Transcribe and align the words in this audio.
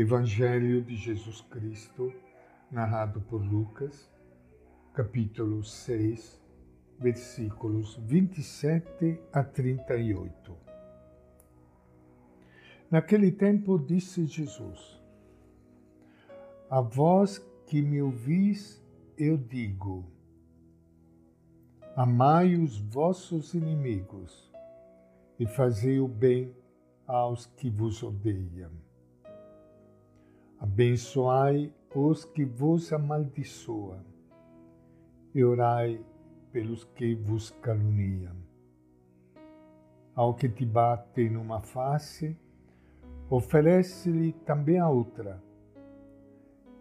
Evangelho 0.00 0.80
de 0.80 0.94
Jesus 0.94 1.40
Cristo, 1.40 2.12
narrado 2.70 3.20
por 3.20 3.44
Lucas, 3.44 4.08
capítulo 4.94 5.64
6, 5.64 6.40
versículos 7.00 7.96
27 8.04 9.20
a 9.32 9.42
38. 9.42 10.56
Naquele 12.88 13.32
tempo 13.32 13.76
disse 13.76 14.24
Jesus: 14.24 15.02
A 16.70 16.80
vós 16.80 17.44
que 17.66 17.82
me 17.82 18.00
ouvis, 18.00 18.80
eu 19.16 19.36
digo: 19.36 20.08
Amai 21.96 22.54
os 22.54 22.78
vossos 22.78 23.52
inimigos 23.52 24.48
e 25.40 25.44
fazei 25.44 25.98
o 25.98 26.06
bem 26.06 26.54
aos 27.04 27.46
que 27.46 27.68
vos 27.68 28.00
odeiam 28.04 28.86
Abençoai 30.60 31.72
os 31.94 32.24
que 32.24 32.44
vos 32.44 32.92
amaldiçoam 32.92 34.04
e 35.34 35.44
orai 35.44 36.04
pelos 36.52 36.84
que 36.84 37.14
vos 37.14 37.50
caluniam. 37.50 38.36
Ao 40.14 40.34
que 40.34 40.48
te 40.48 40.66
bate 40.66 41.30
numa 41.30 41.60
face, 41.60 42.36
oferece-lhe 43.30 44.32
também 44.32 44.80
a 44.80 44.88
outra. 44.88 45.40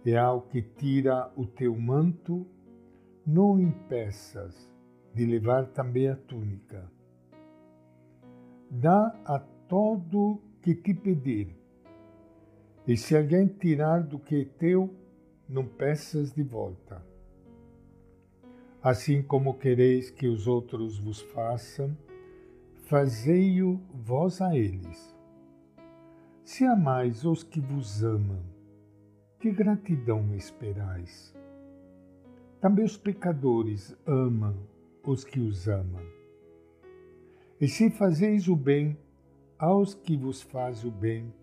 E 0.03 0.15
ao 0.15 0.41
que 0.41 0.61
tira 0.61 1.31
o 1.35 1.45
teu 1.45 1.75
manto, 1.75 2.47
não 3.25 3.59
impeças 3.59 4.73
de 5.13 5.25
levar 5.25 5.67
também 5.67 6.09
a 6.09 6.15
túnica. 6.15 6.91
Dá 8.71 9.15
a 9.23 9.39
todo 9.67 10.41
que 10.61 10.73
te 10.73 10.93
pedir 10.93 11.66
e 12.87 12.95
se 12.95 13.17
alguém 13.17 13.47
tirar 13.47 14.01
do 14.01 14.17
que 14.17 14.41
é 14.41 14.45
teu, 14.45 14.95
não 15.47 15.67
peças 15.67 16.31
de 16.31 16.41
volta. 16.41 17.05
Assim 18.81 19.21
como 19.21 19.57
quereis 19.57 20.09
que 20.09 20.27
os 20.27 20.47
outros 20.47 20.97
vos 20.97 21.19
façam, 21.19 21.95
fazei-o 22.85 23.81
vós 23.93 24.41
a 24.41 24.55
eles. 24.55 25.13
Se 26.45 26.63
amais 26.63 27.25
os 27.25 27.43
que 27.43 27.59
vos 27.59 28.01
amam, 28.03 28.41
que 29.37 29.51
gratidão 29.51 30.33
esperais? 30.33 31.35
Também 32.61 32.85
os 32.85 32.95
pecadores 32.95 33.93
amam 34.05 34.55
os 35.05 35.25
que 35.25 35.41
os 35.41 35.67
amam. 35.67 36.03
E 37.59 37.67
se 37.67 37.89
fazeis 37.89 38.47
o 38.47 38.55
bem 38.55 38.97
aos 39.59 39.93
que 39.93 40.15
vos 40.15 40.41
faz 40.41 40.85
o 40.85 40.91
bem, 40.91 41.33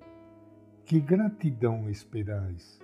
que 0.84 1.00
gratidão 1.00 1.88
esperais? 1.88 2.78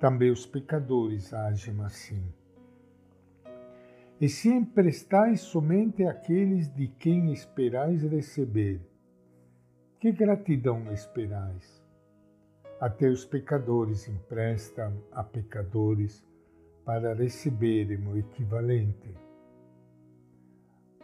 Também 0.00 0.30
os 0.30 0.46
pecadores 0.46 1.34
agem 1.34 1.78
assim. 1.82 2.22
E 4.18 4.28
se 4.28 4.48
emprestais 4.48 5.40
somente 5.40 6.04
àqueles 6.04 6.72
de 6.74 6.88
quem 6.88 7.30
esperais 7.32 8.02
receber, 8.02 8.80
que 10.00 10.10
gratidão 10.10 10.90
esperais? 10.92 11.84
Até 12.80 13.08
os 13.08 13.24
pecadores 13.24 14.08
emprestam 14.08 14.96
a 15.12 15.22
pecadores 15.22 16.24
para 16.84 17.12
receberem 17.12 18.06
o 18.06 18.16
equivalente. 18.16 19.14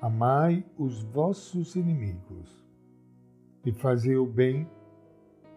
Amai 0.00 0.64
os 0.78 1.02
vossos 1.02 1.76
inimigos 1.76 2.64
e 3.64 3.72
fazei 3.72 4.16
o 4.16 4.26
bem 4.26 4.66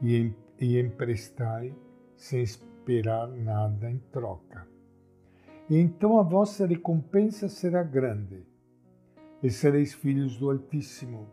e, 0.02 0.32
e 0.60 0.80
emprestai 0.80 1.74
sem 2.16 2.42
esperar 2.42 3.28
nada 3.28 3.90
em 3.90 4.00
troca. 4.12 4.68
E 5.70 5.78
então 5.78 6.20
a 6.20 6.24
vossa 6.24 6.66
recompensa 6.66 7.50
será 7.50 7.84
grande, 7.84 8.44
e 9.44 9.50
sereis 9.50 9.94
filhos 9.94 10.38
do 10.38 10.50
Altíssimo, 10.50 11.28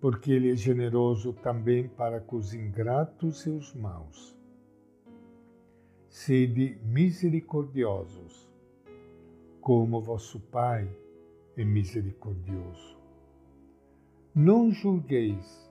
porque 0.00 0.32
Ele 0.32 0.52
é 0.52 0.56
generoso 0.56 1.32
também 1.32 1.88
para 1.88 2.20
com 2.20 2.36
os 2.36 2.54
ingratos 2.54 3.44
e 3.46 3.50
os 3.50 3.74
maus. 3.74 4.36
Sede 6.08 6.78
misericordiosos, 6.84 8.48
como 9.60 10.00
vosso 10.00 10.38
Pai 10.38 10.88
é 11.56 11.64
misericordioso. 11.64 12.96
Não 14.34 14.70
julgueis, 14.70 15.63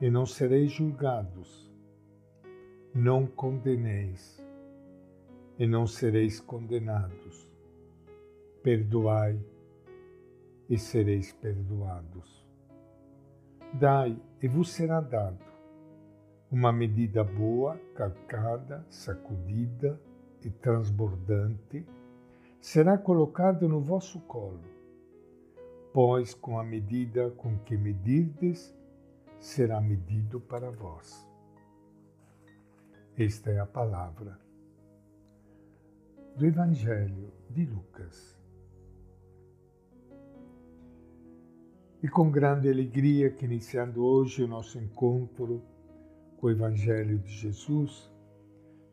e 0.00 0.10
não 0.10 0.26
sereis 0.26 0.70
julgados. 0.72 1.70
Não 2.94 3.26
condeneis, 3.26 4.42
e 5.58 5.66
não 5.66 5.86
sereis 5.86 6.40
condenados. 6.40 7.48
Perdoai, 8.62 9.38
e 10.68 10.78
sereis 10.78 11.32
perdoados. 11.32 12.44
Dai, 13.72 14.18
e 14.42 14.48
vos 14.48 14.70
será 14.70 15.00
dado 15.00 15.46
uma 16.50 16.72
medida 16.72 17.24
boa, 17.24 17.76
calcada, 17.94 18.84
sacudida 18.88 20.00
e 20.44 20.50
transbordante, 20.50 21.84
será 22.60 22.96
colocada 22.96 23.66
no 23.66 23.80
vosso 23.80 24.20
colo, 24.20 24.60
pois 25.92 26.34
com 26.34 26.58
a 26.58 26.64
medida 26.64 27.30
com 27.30 27.58
que 27.58 27.76
medirdes, 27.76 28.75
será 29.46 29.80
medido 29.80 30.40
para 30.40 30.72
vós. 30.72 31.24
Esta 33.16 33.50
é 33.50 33.60
a 33.60 33.64
palavra 33.64 34.36
do 36.36 36.44
Evangelho 36.44 37.32
de 37.48 37.64
Lucas. 37.64 38.36
E 42.02 42.08
com 42.08 42.28
grande 42.28 42.68
alegria 42.68 43.30
que 43.30 43.44
iniciando 43.44 44.04
hoje 44.04 44.42
o 44.42 44.48
nosso 44.48 44.78
encontro 44.78 45.62
com 46.38 46.48
o 46.48 46.50
Evangelho 46.50 47.18
de 47.20 47.30
Jesus, 47.30 48.10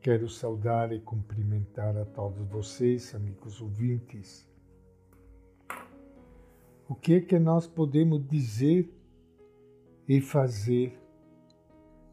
quero 0.01 0.29
saudar 0.29 0.93
e 0.93 0.99
cumprimentar 0.99 1.97
a 1.97 2.05
todos 2.05 2.47
vocês, 2.47 3.13
amigos 3.15 3.59
ouvintes. 3.59 4.47
O 6.87 6.93
que 6.93 7.15
é 7.15 7.21
que 7.21 7.39
nós 7.39 7.65
podemos 7.65 8.25
dizer 8.27 9.02
e 10.07 10.21
fazer 10.21 10.99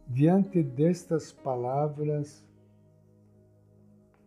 diante 0.07 0.63
destas 0.63 1.33
palavras 1.33 2.47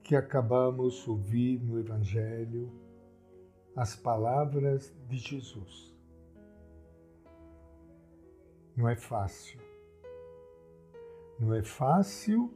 que 0.03 0.15
acabamos 0.15 0.95
de 0.95 1.09
ouvir 1.09 1.59
no 1.61 1.79
Evangelho, 1.79 2.71
as 3.75 3.95
palavras 3.95 4.93
de 5.07 5.17
Jesus. 5.17 5.93
Não 8.75 8.89
é 8.89 8.95
fácil. 8.95 9.59
Não 11.39 11.53
é 11.53 11.63
fácil 11.63 12.53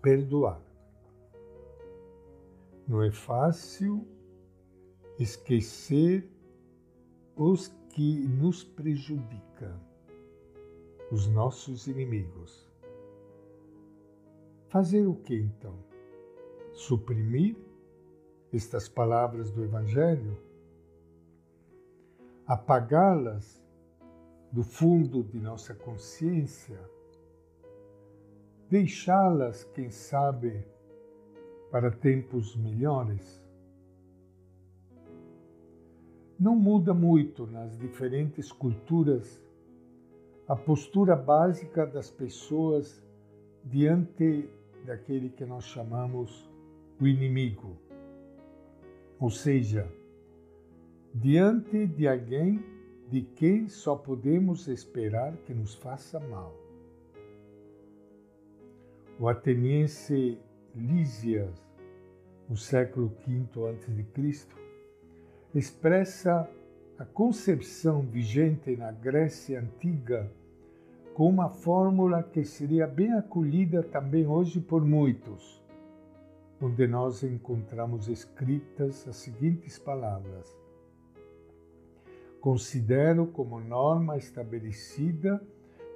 perdoar. 0.00 0.60
Não 2.86 3.02
é 3.02 3.10
fácil 3.10 4.06
esquecer 5.18 6.28
os 7.36 7.68
que 7.92 8.26
nos 8.26 8.64
prejudica, 8.64 9.78
os 11.10 11.28
nossos 11.28 11.86
inimigos. 11.86 12.66
Fazer 14.68 15.06
o 15.06 15.14
que 15.14 15.34
então? 15.34 15.78
Suprimir 16.72 17.54
estas 18.50 18.88
palavras 18.88 19.50
do 19.50 19.62
Evangelho? 19.62 20.38
Apagá-las 22.46 23.62
do 24.50 24.62
fundo 24.62 25.22
de 25.22 25.38
nossa 25.38 25.74
consciência? 25.74 26.80
Deixá-las, 28.70 29.64
quem 29.64 29.90
sabe, 29.90 30.64
para 31.70 31.90
tempos 31.90 32.56
melhores? 32.56 33.41
Não 36.42 36.56
muda 36.56 36.92
muito 36.92 37.46
nas 37.46 37.78
diferentes 37.78 38.50
culturas 38.50 39.40
a 40.48 40.56
postura 40.56 41.14
básica 41.14 41.86
das 41.86 42.10
pessoas 42.10 43.00
diante 43.64 44.50
daquele 44.84 45.30
que 45.30 45.44
nós 45.44 45.62
chamamos 45.62 46.50
o 47.00 47.06
inimigo. 47.06 47.76
Ou 49.20 49.30
seja, 49.30 49.88
diante 51.14 51.86
de 51.86 52.08
alguém 52.08 52.60
de 53.08 53.22
quem 53.22 53.68
só 53.68 53.94
podemos 53.94 54.66
esperar 54.66 55.36
que 55.46 55.54
nos 55.54 55.76
faça 55.76 56.18
mal. 56.18 56.52
O 59.16 59.28
ateniense 59.28 60.40
Lísias, 60.74 61.64
no 62.48 62.56
século 62.56 63.12
V 63.24 63.46
a.C., 63.68 64.48
expressa 65.54 66.48
a 66.98 67.04
concepção 67.04 68.00
vigente 68.02 68.74
na 68.76 68.90
Grécia 68.90 69.60
antiga 69.60 70.30
com 71.14 71.28
uma 71.28 71.50
fórmula 71.50 72.22
que 72.22 72.42
seria 72.42 72.86
bem 72.86 73.12
acolhida 73.12 73.82
também 73.82 74.26
hoje 74.26 74.60
por 74.60 74.82
muitos, 74.82 75.62
onde 76.60 76.86
nós 76.86 77.22
encontramos 77.22 78.08
escritas 78.08 79.06
as 79.06 79.16
seguintes 79.16 79.78
palavras: 79.78 80.56
Considero 82.40 83.26
como 83.26 83.60
norma 83.60 84.16
estabelecida 84.16 85.42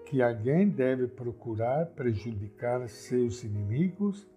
que 0.05 0.21
alguém 0.21 0.69
deve 0.69 1.09
procurar 1.09 1.87
prejudicar 1.87 2.87
seus 2.89 3.43
inimigos 3.43 4.29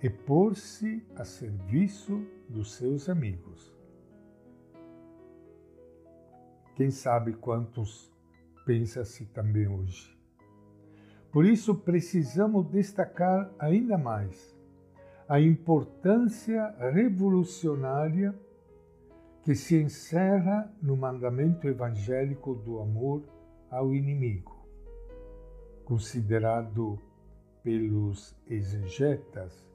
e 0.00 0.08
pôr-se 0.08 1.02
a 1.16 1.24
serviço 1.24 2.24
dos 2.48 2.74
seus 2.74 3.08
amigos. 3.08 3.77
Quem 6.78 6.92
sabe 6.92 7.32
quantos 7.32 8.08
pensa-se 8.64 9.26
também 9.26 9.66
hoje. 9.66 10.16
Por 11.32 11.44
isso 11.44 11.74
precisamos 11.74 12.70
destacar 12.70 13.50
ainda 13.58 13.98
mais 13.98 14.56
a 15.28 15.40
importância 15.40 16.72
revolucionária 16.78 18.32
que 19.42 19.56
se 19.56 19.74
encerra 19.74 20.72
no 20.80 20.96
mandamento 20.96 21.66
evangélico 21.66 22.54
do 22.54 22.78
amor 22.78 23.24
ao 23.68 23.92
inimigo, 23.92 24.64
considerado 25.84 26.96
pelos 27.60 28.36
exegetas, 28.46 29.68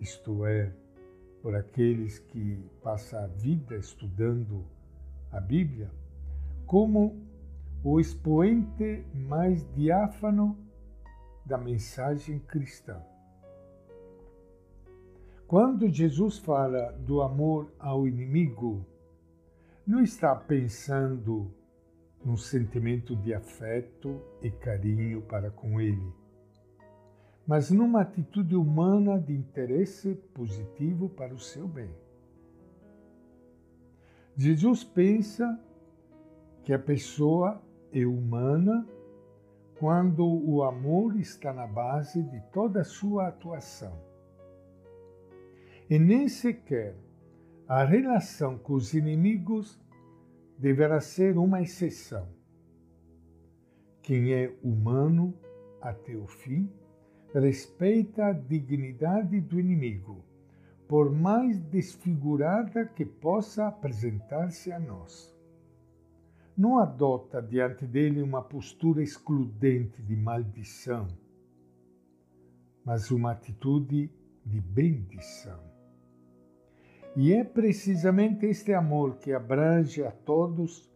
isto 0.00 0.44
é, 0.44 0.72
por 1.40 1.54
aqueles 1.54 2.18
que 2.18 2.60
passam 2.82 3.22
a 3.22 3.28
vida 3.28 3.76
estudando 3.76 4.66
a 5.30 5.40
Bíblia, 5.40 5.88
como 6.68 7.16
o 7.82 7.98
expoente 7.98 9.02
mais 9.14 9.66
diáfano 9.74 10.54
da 11.44 11.56
mensagem 11.56 12.38
cristã. 12.40 13.02
Quando 15.46 15.88
Jesus 15.88 16.36
fala 16.36 16.92
do 16.92 17.22
amor 17.22 17.72
ao 17.78 18.06
inimigo, 18.06 18.84
não 19.86 20.02
está 20.02 20.36
pensando 20.36 21.50
num 22.22 22.36
sentimento 22.36 23.16
de 23.16 23.32
afeto 23.32 24.20
e 24.42 24.50
carinho 24.50 25.22
para 25.22 25.50
com 25.50 25.80
ele, 25.80 26.12
mas 27.46 27.70
numa 27.70 28.02
atitude 28.02 28.54
humana 28.54 29.18
de 29.18 29.32
interesse 29.32 30.14
positivo 30.34 31.08
para 31.08 31.32
o 31.32 31.40
seu 31.40 31.66
bem. 31.66 31.90
Jesus 34.36 34.84
pensa 34.84 35.58
que 36.68 36.74
a 36.74 36.78
pessoa 36.78 37.62
é 37.90 38.04
humana 38.04 38.86
quando 39.78 40.22
o 40.22 40.62
amor 40.62 41.18
está 41.18 41.50
na 41.50 41.66
base 41.66 42.22
de 42.22 42.42
toda 42.52 42.82
a 42.82 42.84
sua 42.84 43.28
atuação. 43.28 43.98
E 45.88 45.98
nem 45.98 46.28
sequer 46.28 46.94
a 47.66 47.84
relação 47.84 48.58
com 48.58 48.74
os 48.74 48.92
inimigos 48.92 49.80
deverá 50.58 51.00
ser 51.00 51.38
uma 51.38 51.62
exceção. 51.62 52.28
Quem 54.02 54.34
é 54.34 54.54
humano 54.62 55.32
até 55.80 56.14
o 56.16 56.26
fim 56.26 56.70
respeita 57.32 58.26
a 58.26 58.32
dignidade 58.34 59.40
do 59.40 59.58
inimigo, 59.58 60.22
por 60.86 61.10
mais 61.10 61.58
desfigurada 61.58 62.84
que 62.84 63.06
possa 63.06 63.68
apresentar-se 63.68 64.70
a 64.70 64.78
nós 64.78 65.37
não 66.58 66.80
adota 66.80 67.40
diante 67.40 67.86
dele 67.86 68.20
uma 68.20 68.42
postura 68.42 69.00
excludente 69.00 70.02
de 70.02 70.16
maldição, 70.16 71.06
mas 72.84 73.12
uma 73.12 73.30
atitude 73.30 74.10
de 74.44 74.60
bendição. 74.60 75.60
E 77.14 77.32
é 77.32 77.44
precisamente 77.44 78.44
este 78.44 78.74
amor 78.74 79.18
que 79.18 79.32
abrange 79.32 80.04
a 80.04 80.10
todos 80.10 80.90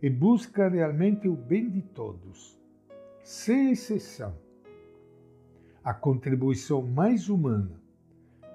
e 0.00 0.08
busca 0.08 0.68
realmente 0.68 1.26
o 1.26 1.34
bem 1.34 1.68
de 1.68 1.82
todos, 1.82 2.56
sem 3.24 3.72
exceção. 3.72 4.38
A 5.82 5.92
contribuição 5.92 6.80
mais 6.80 7.28
humana 7.28 7.82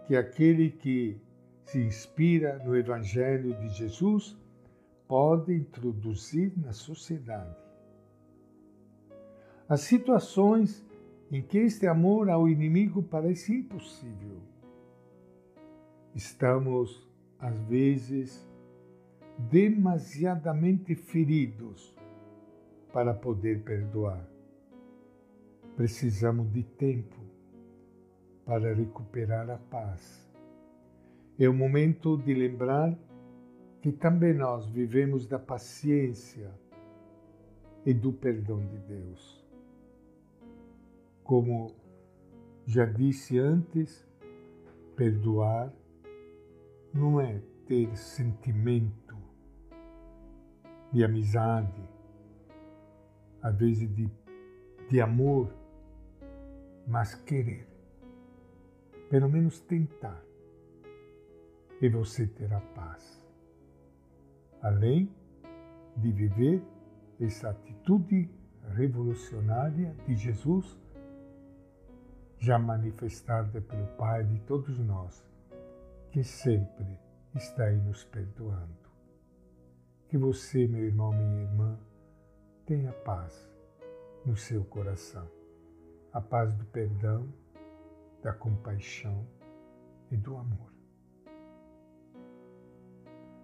que 0.05 0.15
aquele 0.15 0.71
que 0.71 1.19
se 1.65 1.79
inspira 1.79 2.57
no 2.63 2.73
Evangelho 2.73 3.53
de 3.59 3.67
Jesus 3.67 4.37
pode 5.07 5.53
introduzir 5.53 6.51
na 6.57 6.73
sociedade. 6.73 7.55
As 9.69 9.81
situações 9.81 10.85
em 11.31 11.41
que 11.41 11.57
este 11.57 11.87
amor 11.87 12.29
ao 12.29 12.47
inimigo 12.47 13.03
parece 13.03 13.53
impossível. 13.53 14.41
Estamos, 16.15 17.07
às 17.39 17.57
vezes, 17.61 18.47
demasiadamente 19.37 20.95
feridos 20.95 21.95
para 22.93 23.13
poder 23.13 23.61
perdoar. 23.63 24.25
Precisamos 25.75 26.51
de 26.51 26.63
tempo 26.63 27.17
para 28.45 28.73
recuperar 28.73 29.49
a 29.49 29.57
paz. 29.57 30.27
É 31.37 31.47
o 31.47 31.53
momento 31.53 32.17
de 32.17 32.33
lembrar 32.33 32.97
que 33.81 33.91
também 33.91 34.33
nós 34.33 34.67
vivemos 34.67 35.27
da 35.27 35.37
paciência 35.37 36.51
e 37.85 37.93
do 37.93 38.11
perdão 38.11 38.59
de 38.59 38.77
Deus. 38.79 39.45
Como 41.23 41.75
já 42.65 42.85
disse 42.85 43.37
antes, 43.37 44.05
perdoar 44.95 45.71
não 46.93 47.21
é 47.21 47.41
ter 47.65 47.95
sentimento 47.95 49.15
de 50.91 51.03
amizade, 51.03 51.81
às 53.41 53.55
vezes 53.55 53.93
de, 53.93 54.09
de 54.89 54.99
amor, 54.99 55.53
mas 56.87 57.13
querer. 57.13 57.67
Pelo 59.09 59.29
menos 59.29 59.59
tentar. 59.59 60.21
E 61.79 61.87
você 61.87 62.25
terá 62.25 62.59
paz 62.59 63.16
além 64.61 65.11
de 65.95 66.11
viver 66.11 66.63
essa 67.19 67.49
atitude 67.49 68.29
revolucionária 68.75 69.95
de 70.05 70.15
Jesus, 70.15 70.77
já 72.37 72.59
manifestada 72.59 73.61
pelo 73.61 73.87
Pai 73.97 74.23
de 74.23 74.39
todos 74.41 74.77
nós, 74.79 75.25
que 76.11 76.23
sempre 76.23 76.99
está 77.35 77.63
aí 77.63 77.77
nos 77.77 78.03
perdoando. 78.03 78.87
Que 80.07 80.17
você, 80.17 80.67
meu 80.67 80.85
irmão, 80.85 81.11
minha 81.11 81.41
irmã, 81.41 81.77
tenha 82.65 82.91
paz 82.91 83.49
no 84.25 84.35
seu 84.35 84.63
coração, 84.65 85.27
a 86.13 86.21
paz 86.21 86.53
do 86.53 86.65
perdão, 86.65 87.27
da 88.21 88.33
compaixão 88.33 89.25
e 90.11 90.17
do 90.17 90.37
amor. 90.37 90.76